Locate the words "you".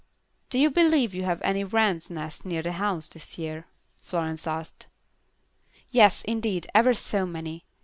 0.57-0.71, 1.13-1.25